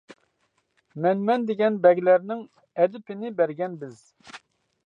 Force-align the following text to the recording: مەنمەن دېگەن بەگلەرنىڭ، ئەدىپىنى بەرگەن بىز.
مەنمەن 1.05 1.45
دېگەن 1.51 1.77
بەگلەرنىڭ، 1.85 2.41
ئەدىپىنى 2.81 3.33
بەرگەن 3.43 3.81
بىز. 3.85 4.05